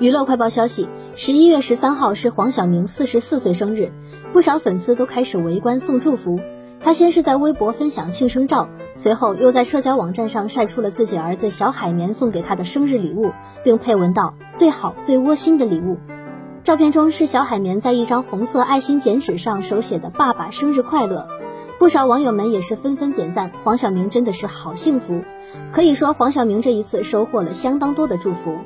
[0.00, 3.90] 娱乐快报消息十一月十三号是黄晓明四十四岁生日
[4.32, 6.38] 不少粉丝都开始围观送祝福。
[6.80, 13.32] 他先是在微博分享庆生照随后又在社交网站上晒出了自己儿子小海绵送给他的生日礼物
[13.64, 15.98] 并配文道最好最窝心的礼物
[16.62, 21.26] 照片中是小海绵在一张红色爱心剪纸上手写的爸爸生日快乐
[21.80, 25.22] 不少网友们也是纷纷点赞黄晓明真的是好幸福。
[25.72, 28.58] 可以说黄晓明这一次收获了相当多的祝福。